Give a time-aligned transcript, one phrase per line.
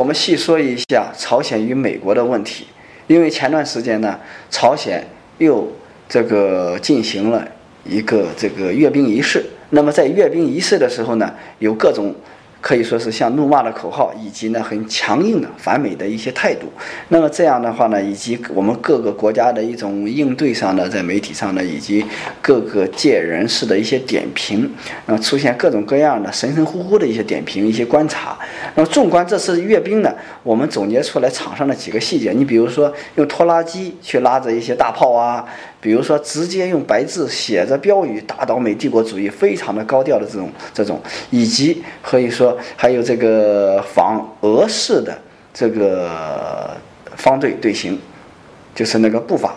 [0.00, 2.64] 我们细说一下朝鲜与美国的问题，
[3.06, 5.06] 因为前段时间呢，朝鲜
[5.36, 5.70] 又
[6.08, 7.46] 这个进行了
[7.84, 9.44] 一个这个阅兵仪式。
[9.68, 12.14] 那么在阅兵仪式的时候呢，有各种。
[12.60, 16.66] 可以说是像怒骂的口号，以及呢很强硬的反美的一些态度。
[17.08, 22.04] 那么这样的话呢，以及我们各个国家的一种应对上的，在媒体上呢，以及
[22.42, 24.70] 各个界人士的一些点评，
[25.06, 28.38] 那么出现各种各样的神神乎乎的一些点评、一些观察。
[28.74, 32.32] 那么纵观这次阅兵呢，我们总结出来场上的几个细节。
[32.32, 35.44] 你比如说用拖拉机去拉着一些大炮啊。
[35.80, 45.16] 比如说，直接用白字写着标语打倒美帝国主义，非常的高调的这种这种，以及可以说还有这个仿俄式的
[45.54, 46.76] 这个
[47.16, 47.98] 方队队形，
[48.74, 49.54] 就是那个步伐，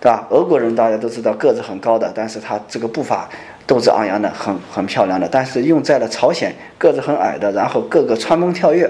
[0.00, 0.26] 对吧？
[0.30, 3.28] 俄国人大家都知道个子很高的，但是他这个步伐
[3.66, 5.28] 斗志昂扬的，很很漂亮的。
[5.28, 8.88] 但是用在了朝鲜个子很矮的，然后各个穿崩跳跃。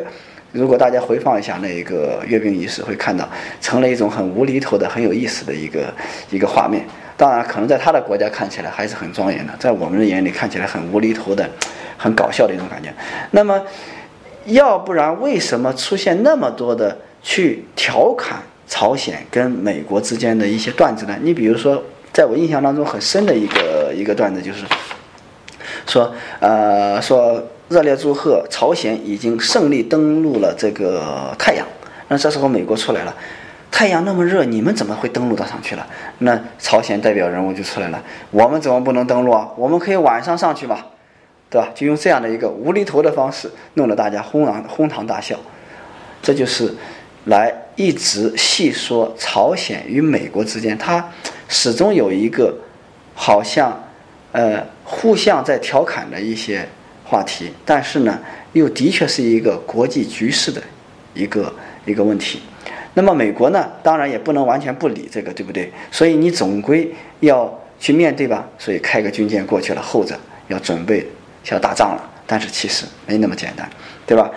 [0.54, 3.28] 如果大家回放一下那一个阅兵仪式，会看到
[3.60, 5.92] 成了一种很无厘头的、很有意思的一个
[6.30, 6.86] 一个画面。
[7.16, 11.50] 当然，可能在他的国家看起来还是很庄严的，在我们的眼里看起来很无厘头的、
[11.96, 12.94] 很搞笑的一种感觉。
[13.32, 13.60] 那么，
[14.44, 21.18] 要不然为什么出现那么多的去调侃朝鲜跟美国之间的一些段子呢？
[21.20, 24.64] 你比如说，在我印象当中很深的一个一个段子，就是
[25.84, 27.42] 说，呃，说。
[27.68, 31.66] 热烈祝贺朝鲜已经胜利登陆了这个太阳。
[32.08, 33.14] 那这时候美国出来了，
[33.70, 35.86] 太阳那么热，你们怎么会登陆到上去了？
[36.18, 39.48] 那朝鲜代表人物就出来了，我们怎么不能登陆啊？
[39.56, 40.78] 我们可以晚上上去嘛，
[41.48, 41.70] 对吧？
[41.74, 45.36] 就用这样的一个无厘头的方式，弄得大家哄堂哄堂大笑。
[46.22, 46.72] 这就是
[47.24, 51.10] 来一直细说朝鲜与美国之间，它
[51.48, 52.54] 始终有一个
[53.14, 53.82] 好像
[54.32, 56.68] 呃互相在调侃的一些。
[57.14, 58.18] 话题，但是呢，
[58.54, 60.60] 又的确是一个国际局势的
[61.14, 62.42] 一个一个问题。
[62.94, 65.72] 那么美国呢，当然也不能完全不理这个，对不对？
[65.92, 68.44] 所以你总归要去面对吧。
[68.58, 70.18] 所以开个军舰过去了，后者
[70.48, 71.06] 要准备
[71.52, 72.10] 要打仗了。
[72.26, 73.70] 但是其实没那么简单，
[74.04, 74.28] 对吧？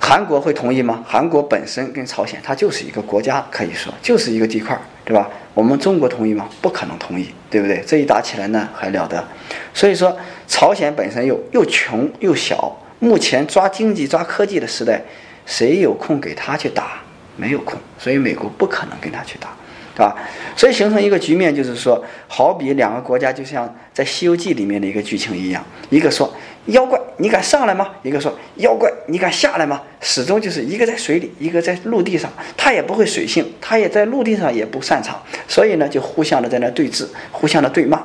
[0.00, 1.04] 韩国会同意吗？
[1.06, 5.30] 韩国本身跟朝鲜，它就是一个国家，可以说就是一个地块，对吧？
[5.56, 6.46] 我们中国同意吗？
[6.60, 7.82] 不可能同意，对不对？
[7.86, 9.24] 这一打起来呢，还了得？
[9.72, 10.14] 所以说，
[10.46, 15.00] 朝鲜本身又又穷又小，目前抓经济、抓科技的时代，
[15.46, 17.00] 谁有空给他去打？
[17.36, 19.48] 没有空，所以美国不可能跟他去打。
[19.96, 20.14] 对吧？
[20.54, 26.30] 所以形成一个局面，就是说，好比两个国家，就像在《西游记》里面的一个剧情一样，一个说
[26.66, 27.88] 妖怪，你敢上来吗？
[28.02, 29.80] 一个说妖怪，你敢下来吗？
[30.02, 35.18] 始终就是一个在水里，一个在陆地上，他也不会水性，他也在陆地上也不擅长，
[35.48, 38.02] 所以呢，就互相的在那对峙，互相的对骂。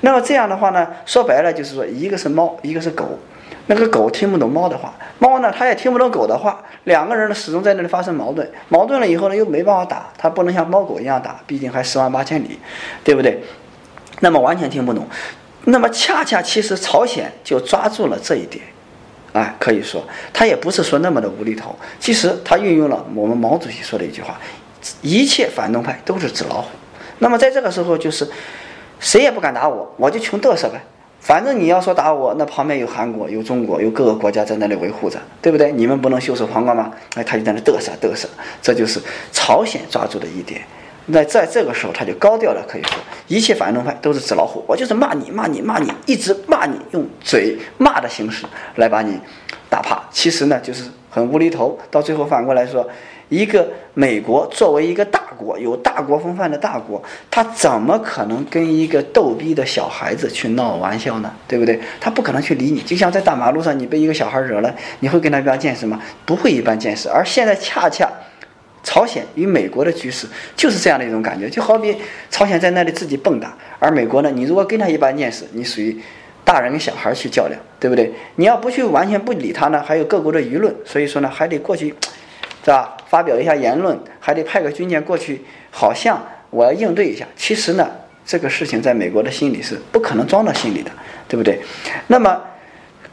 [0.00, 3.18] 那么这样的话呢，说白了就是说，一个是猫，一个是狗。
[3.68, 6.62] 那个狗听不懂猫的话，猫呢，它也听不懂狗的话。
[6.84, 8.48] 两个人呢，始终在那里发生矛盾。
[8.68, 12.58] 矛盾了以后呢，又没办法打，它不能像猫狗一样打，毕竟还十万八千里，
[13.02, 13.42] 对不对？
[14.20, 15.04] 那么完全听不懂。
[15.64, 18.64] 那么恰恰其实朝鲜就抓住了这一点，
[19.32, 20.00] 啊，可以说
[20.32, 21.74] 他也不是说那么的无厘头。
[21.98, 24.38] 其实他运用了我们毛主席说的一句话：
[25.02, 26.68] 一切反动派都是纸老虎。
[27.18, 28.28] 那么在这个时候，就是
[29.00, 30.80] 谁也不敢打我，我就穷嘚瑟呗。
[31.26, 35.72] 反正你要说打我，那旁边有韩国、有中国、有各个国家在那里维护着，对不对？
[35.72, 36.92] 你们不能袖手旁观吗？
[37.16, 38.28] 哎，他就在那嘚瑟嘚瑟，
[38.62, 39.00] 这就是
[39.32, 40.62] 朝鲜抓住的一点。
[41.06, 42.92] 那在这个时候，他就高调了，可以说
[43.26, 49.18] 一切反动派都是纸老虎，我就是骂你、骂你、骂你，一直骂你，用嘴骂的形式来把你
[49.68, 50.00] 打怕。
[50.12, 50.84] 其实呢，就是
[51.16, 51.78] 很无厘头。
[51.90, 52.86] 到最后反过来说。
[53.28, 61.34] 一个美国作为一个大国，有大国风范的大国，他怎么可能跟一个逗逼的小孩子去闹玩笑呢？
[61.48, 61.80] 对不对？
[62.00, 62.80] 他不可能去理你。
[62.82, 66.00] 就像在大马路上，你被一个小孩惹了，你会跟他一般见识吗？
[66.24, 67.08] 不会一般见识。
[67.08, 68.08] 而现在恰恰，
[68.84, 71.96] 朝鲜与美国的局势就是这样的一种感觉，就好比
[72.30, 73.48] 朝鲜在那里自己蹦跶，
[73.80, 76.00] 而美国呢，你如果跟他一般见识，你属于
[76.46, 78.10] 大人跟小孩去较量，对不对？
[78.36, 81.94] 你要不去完全不理他呢，还有各国的舆论，所以说呢，还得过去。
[82.64, 82.96] 是吧？
[83.06, 85.40] 发表一下言论，还得派个军舰过去，
[85.70, 86.20] 好像
[86.50, 87.24] 我要应对一下。
[87.36, 87.88] 其实呢，
[88.24, 90.90] 这个事情在美国的心里是不可能装到心里的，
[91.28, 91.60] 对不对？
[92.08, 92.42] 那么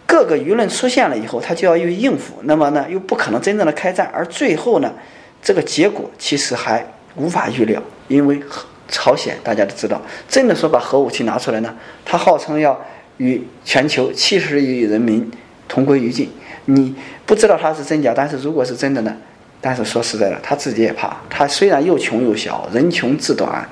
[0.07, 2.33] 各个舆论出现了以后，他就要去应付。
[2.45, 4.91] 那么呢，又不可能真正的开战，而最后呢，
[5.39, 6.83] 这个结果其实还
[7.15, 8.41] 无法预料，因为
[8.87, 11.71] 朝鲜大家都知道，真的说把核武器拿出来呢，
[12.03, 12.83] 他号称要
[13.17, 15.29] 与全球七十亿人民
[15.67, 16.29] 同归于尽。
[16.65, 16.95] 你
[17.25, 19.15] 不知道他是真假，但是如果是真的呢？
[19.59, 21.15] 但是说实在的，他自己也怕。
[21.29, 23.67] 他虽然又穷又小，人穷志短，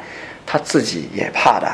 [0.46, 1.70] 他自己也怕的，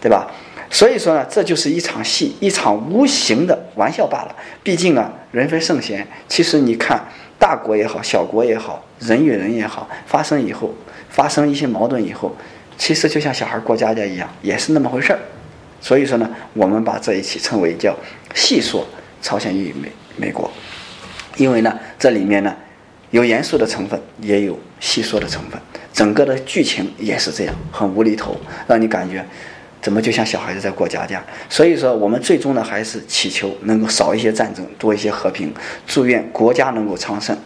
[0.00, 0.28] 对吧？
[0.68, 4.36] 所以说呢，这就是一场戏，一场无形的玩笑罢了。
[4.62, 6.06] 毕竟啊，人非圣贤。
[6.28, 7.00] 其实你看，
[7.38, 10.72] 大国也好，小国也好，人与人也好，发生以后，
[11.08, 12.34] 发生一些矛盾以后，
[12.78, 15.18] 其实就像小孩过家家一样，也是那么回事儿。
[15.80, 17.96] 所以说呢，我们把这一期称为叫
[18.34, 18.86] 细说
[19.22, 20.50] 朝鲜与美美国，
[21.36, 22.54] 因为呢，这里面呢
[23.10, 25.60] 有严肃的成分，也有细说的成分，
[25.92, 28.36] 整个的剧情也是这样，很无厘头，
[28.68, 29.24] 让你感觉
[29.80, 31.24] 怎么就像小孩子在过家家。
[31.48, 35.52] 所以说，我们最终呢还是祈求能够少一些战争，多一些和平，
[35.86, 37.36] 祝愿国家能够昌盛，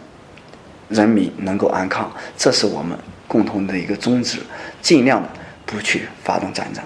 [0.89, 2.97] 人民能够安康，这是我们
[3.27, 4.39] 共同的一个宗旨，
[4.81, 5.29] 尽量的
[5.65, 6.83] 不去发动战争。